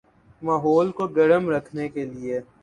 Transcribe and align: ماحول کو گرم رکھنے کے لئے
ماحول 0.41 0.87
کو 0.91 1.07
گرم 1.07 1.49
رکھنے 1.49 1.87
کے 1.89 2.05
لئے 2.05 2.39